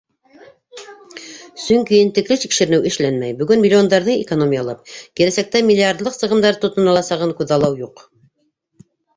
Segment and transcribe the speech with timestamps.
[1.63, 8.07] Сөнки ентекле тикшеренеү эшләнмәй, бөгөн миллиондарҙы экономиялап, киләсәктә миллиардлыҡ сығымдар тотоноласағын күҙаллау юҡ.